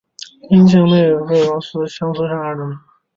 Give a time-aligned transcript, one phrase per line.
[0.49, 2.75] 因境内岳阳县最高峰相思山而得名。